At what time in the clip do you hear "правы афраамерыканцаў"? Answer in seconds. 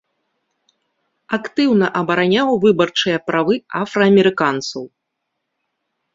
3.27-4.83